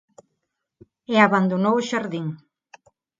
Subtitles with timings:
[1.13, 2.27] E abandonou o xardín.